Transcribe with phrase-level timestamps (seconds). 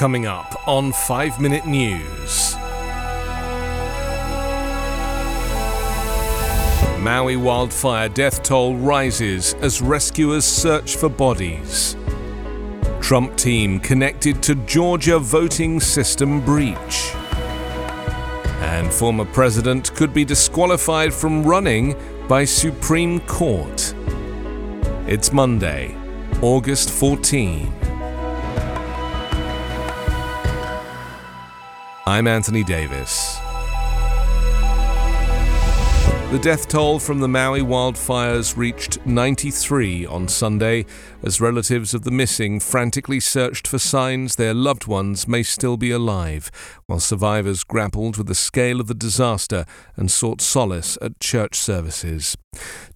[0.00, 2.54] Coming up on 5 Minute News.
[6.98, 11.98] Maui wildfire death toll rises as rescuers search for bodies.
[13.02, 17.12] Trump team connected to Georgia voting system breach.
[18.62, 21.94] And former president could be disqualified from running
[22.26, 23.94] by Supreme Court.
[25.06, 25.94] It's Monday,
[26.40, 27.79] August 14.
[32.06, 33.38] I'm Anthony Davis.
[36.30, 40.86] The death toll from the Maui wildfires reached 93 on Sunday
[41.22, 45.90] as relatives of the missing frantically searched for signs their loved ones may still be
[45.90, 46.50] alive,
[46.86, 52.36] while survivors grappled with the scale of the disaster and sought solace at church services.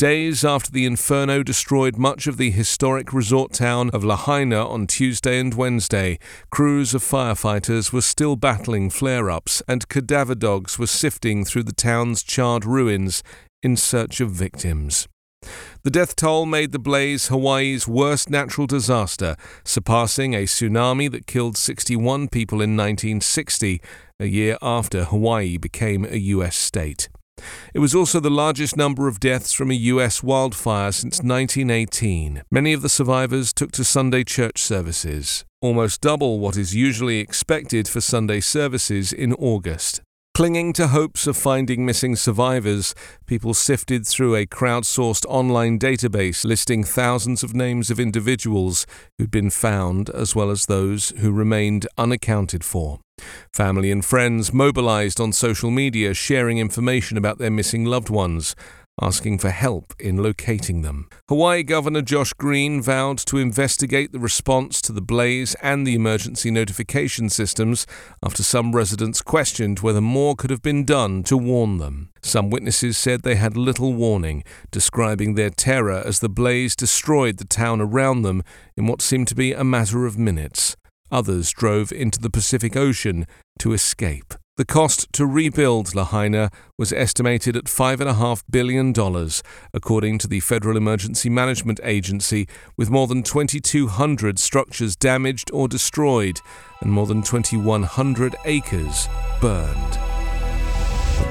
[0.00, 5.38] Days after the inferno destroyed much of the historic resort town of Lahaina on Tuesday
[5.38, 6.18] and Wednesday,
[6.48, 11.74] crews of firefighters were still battling flare ups and cadaver dogs were sifting through the
[11.74, 13.22] town's charred ruins
[13.62, 15.06] in search of victims.
[15.82, 21.58] The death toll made the blaze Hawaii's worst natural disaster, surpassing a tsunami that killed
[21.58, 23.82] 61 people in 1960,
[24.18, 26.56] a year after Hawaii became a U.S.
[26.56, 27.10] state.
[27.74, 30.22] It was also the largest number of deaths from a U.S.
[30.22, 32.42] wildfire since 1918.
[32.50, 37.88] Many of the survivors took to Sunday church services, almost double what is usually expected
[37.88, 40.02] for Sunday services in August.
[40.40, 42.94] Clinging to hopes of finding missing survivors,
[43.26, 48.86] people sifted through a crowdsourced online database listing thousands of names of individuals
[49.18, 53.00] who'd been found as well as those who remained unaccounted for.
[53.52, 58.56] Family and friends mobilized on social media sharing information about their missing loved ones
[59.00, 61.08] asking for help in locating them.
[61.28, 66.50] Hawaii Governor Josh Green vowed to investigate the response to the blaze and the emergency
[66.50, 67.86] notification systems
[68.22, 72.10] after some residents questioned whether more could have been done to warn them.
[72.22, 77.44] Some witnesses said they had little warning, describing their terror as the blaze destroyed the
[77.44, 78.42] town around them
[78.76, 80.76] in what seemed to be a matter of minutes.
[81.10, 83.26] Others drove into the Pacific Ocean
[83.58, 84.34] to escape.
[84.60, 88.92] The cost to rebuild Lahaina was estimated at $5.5 billion,
[89.72, 96.40] according to the Federal Emergency Management Agency, with more than 2,200 structures damaged or destroyed
[96.82, 99.08] and more than 2,100 acres
[99.40, 100.09] burned.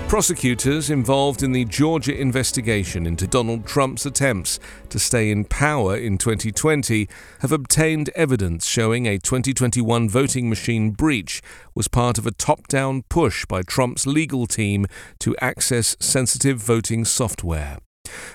[0.09, 6.17] Prosecutors involved in the Georgia investigation into Donald Trump's attempts to stay in power in
[6.17, 7.07] 2020
[7.41, 11.43] have obtained evidence showing a 2021 voting machine breach
[11.75, 14.87] was part of a top down push by Trump's legal team
[15.19, 17.77] to access sensitive voting software.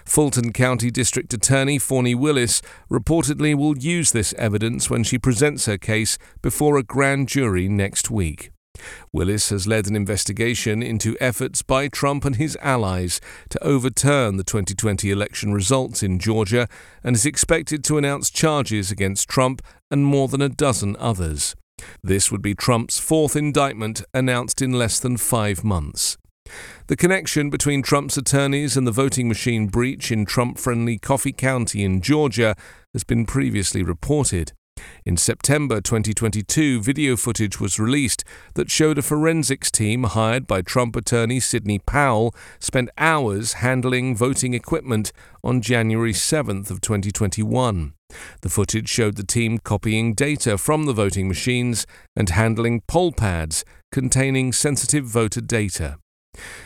[0.05, 5.77] Fulton County District Attorney Fani Willis reportedly will use this evidence when she presents her
[5.77, 8.53] case before a grand jury next week.
[9.13, 13.21] Willis has led an investigation into efforts by Trump and his allies
[13.51, 16.69] to overturn the 2020 election results in Georgia
[17.03, 21.55] and is expected to announce charges against Trump and more than a dozen others.
[22.03, 26.17] This would be Trump's fourth indictment announced in less than five months.
[26.87, 31.83] The connection between Trump's attorneys and the voting machine breach in Trump friendly Coffee County
[31.85, 32.55] in Georgia
[32.93, 34.53] has been previously reported.
[35.05, 38.25] In September 2022, video footage was released
[38.55, 44.55] that showed a forensics team hired by Trump attorney Sidney Powell spent hours handling voting
[44.55, 45.13] equipment
[45.43, 47.95] on January 7th of 2021.
[48.43, 53.65] The footage showed the team copying data from the voting machines and handling poll pads
[53.91, 55.99] containing sensitive voter data.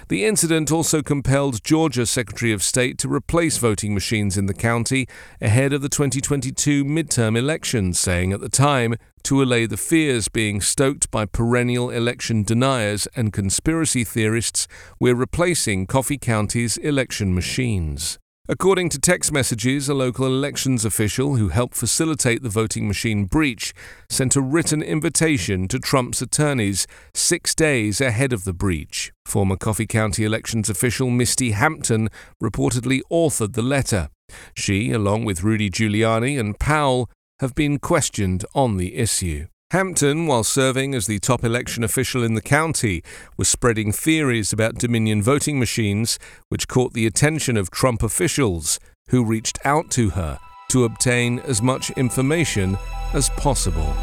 [0.09, 5.06] The incident also compelled Georgia Secretary of State to replace voting machines in the county
[5.41, 10.61] ahead of the 2022 midterm elections, saying at the time, to allay the fears being
[10.61, 14.67] stoked by perennial election deniers and conspiracy theorists,
[14.99, 18.19] we're replacing Coffee County's election machines.
[18.51, 23.75] According to text messages, a local elections official who helped facilitate the voting machine breach
[24.09, 29.12] sent a written invitation to Trump's attorneys six days ahead of the breach.
[29.27, 32.09] Former Coffee County elections official Misty Hampton
[32.43, 34.09] reportedly authored the letter.
[34.55, 37.11] She, along with Rudy Giuliani and Powell,
[37.41, 39.49] have been questioned on the issue.
[39.70, 43.03] Hampton, while serving as the top election official in the county,
[43.37, 46.19] was spreading theories about Dominion voting machines,
[46.49, 48.81] which caught the attention of Trump officials,
[49.11, 50.38] who reached out to her
[50.70, 52.79] to obtain as much information
[53.12, 53.94] as possible.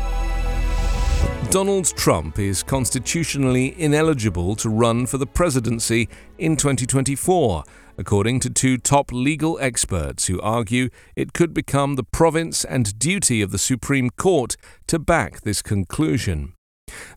[1.49, 6.07] Donald Trump is constitutionally ineligible to run for the presidency
[6.37, 7.63] in 2024
[7.97, 13.41] according to two top legal experts who argue it could become the province and duty
[13.41, 14.55] of the Supreme Court
[14.87, 16.53] to back this conclusion.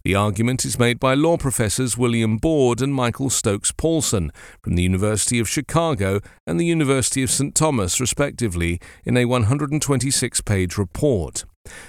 [0.03, 4.31] The argument is made by law professors William Baude and Michael Stokes Paulsen
[4.63, 7.55] from the University of Chicago and the University of St.
[7.55, 11.45] Thomas, respectively, in a 126 page report.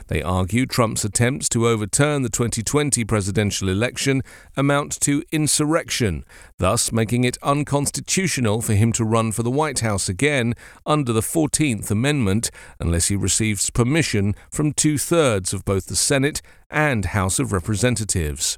[0.08, 4.22] They argue Trump's attempts to overturn the 2020 presidential election
[4.56, 6.26] amount to insurrection,
[6.58, 10.54] thus making it unconstitutional for him to run for the White House again
[10.86, 16.42] under the 14th Amendment unless he receives permission from two thirds of both the Senate
[16.70, 18.58] and House of Representatives.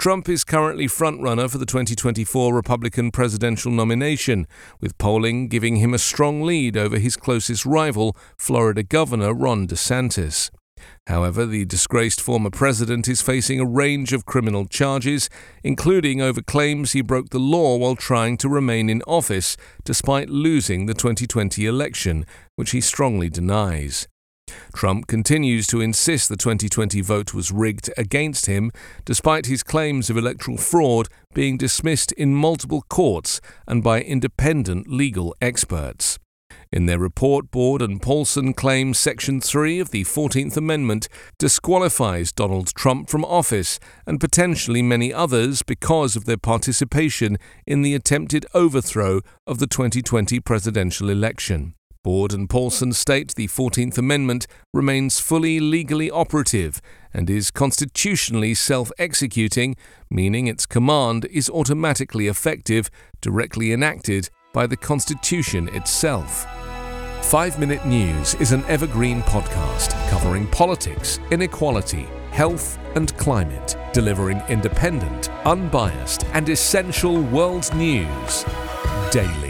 [0.00, 4.46] Trump is currently frontrunner for the 2024 Republican presidential nomination,
[4.80, 10.50] with polling giving him a strong lead over his closest rival, Florida Governor Ron DeSantis.
[11.06, 15.28] However, the disgraced former president is facing a range of criminal charges,
[15.62, 20.86] including over claims he broke the law while trying to remain in office despite losing
[20.86, 22.24] the 2020 election,
[22.56, 24.08] which he strongly denies.
[24.74, 28.70] Trump continues to insist the 2020 vote was rigged against him,
[29.04, 35.34] despite his claims of electoral fraud being dismissed in multiple courts and by independent legal
[35.40, 36.18] experts.
[36.72, 42.72] In their report, Baude and Paulsen claim Section 3 of the 14th Amendment disqualifies Donald
[42.74, 49.20] Trump from office and potentially many others because of their participation in the attempted overthrow
[49.48, 51.74] of the 2020 presidential election.
[52.02, 56.80] Baude and Paulsen state the 14th Amendment remains fully legally operative
[57.12, 59.76] and is constitutionally self executing,
[60.10, 62.88] meaning its command is automatically effective,
[63.20, 66.46] directly enacted by the Constitution itself.
[67.22, 75.28] 5 Minute News is an evergreen podcast covering politics, inequality, health, and climate, delivering independent,
[75.44, 78.46] unbiased, and essential world news
[79.10, 79.49] daily.